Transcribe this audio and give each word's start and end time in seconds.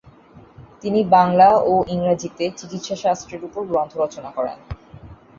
তিনি 0.81 0.99
বাংলা 1.15 1.49
ও 1.63 1.83
ইংরাজীতে 1.87 2.45
চিকিৎসাশাস্ত্রের 2.59 3.41
উপর 3.47 3.61
গ্রন্থ 3.65 3.93
রচনা 3.97 4.29
করেন। 4.37 4.57